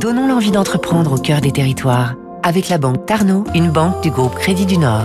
[0.00, 4.34] Donnons l'envie d'entreprendre au cœur des territoires avec la banque Tarno, une banque du groupe
[4.34, 5.04] Crédit du Nord.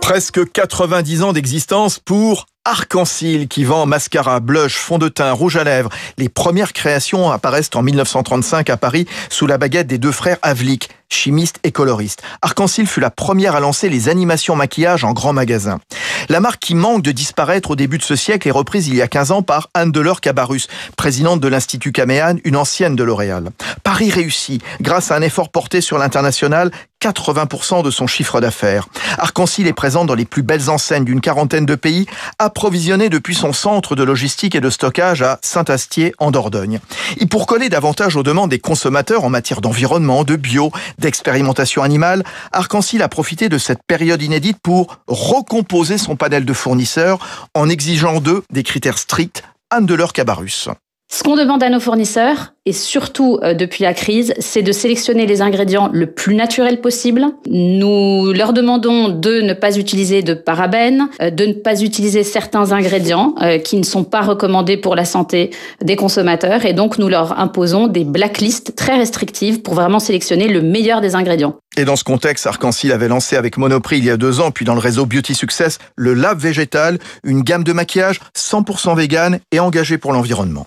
[0.00, 5.64] Presque 90 ans d'existence pour Arc-en-Ciel qui vend mascara, blush, fond de teint, rouge à
[5.64, 5.90] lèvres.
[6.18, 10.90] Les premières créations apparaissent en 1935 à Paris sous la baguette des deux frères Havlik,
[11.08, 12.22] chimistes et coloristes.
[12.42, 15.80] Arc-en-Ciel fut la première à lancer les animations maquillage en grand magasin.
[16.28, 19.02] La marque qui manque de disparaître au début de ce siècle est reprise il y
[19.02, 20.66] a 15 ans par Anne Delors Cabarus,
[20.96, 23.50] présidente de l'Institut Caméane, une ancienne de L'Oréal.
[23.84, 28.88] Paris réussit grâce à un effort porté sur l'international 80% de son chiffre d'affaires.
[29.18, 32.06] Arc-en-Ciel est présent dans les plus belles enseignes d'une quarantaine de pays,
[32.38, 36.80] approvisionné depuis son centre de logistique et de stockage à Saint-Astier en Dordogne.
[37.18, 42.24] Et pour coller davantage aux demandes des consommateurs en matière d'environnement, de bio, d'expérimentation animale,
[42.52, 47.18] Arc-en-Ciel a profité de cette période inédite pour recomposer son panel de fournisseurs
[47.54, 50.68] en exigeant d'eux des critères stricts Anne de leur Cabarus.
[51.08, 55.24] Ce qu'on demande à nos fournisseurs, et surtout euh, depuis la crise, c'est de sélectionner
[55.24, 57.26] les ingrédients le plus naturels possible.
[57.48, 62.72] Nous leur demandons de ne pas utiliser de parabènes, euh, de ne pas utiliser certains
[62.72, 67.08] ingrédients euh, qui ne sont pas recommandés pour la santé des consommateurs, et donc nous
[67.08, 71.54] leur imposons des blacklists très restrictives pour vraiment sélectionner le meilleur des ingrédients.
[71.78, 74.64] Et dans ce contexte, Arc-en-Ciel avait lancé avec Monoprix il y a deux ans, puis
[74.64, 79.60] dans le réseau Beauty Success, le Lave Végétal, une gamme de maquillage 100% vegan et
[79.60, 80.66] engagée pour l'environnement.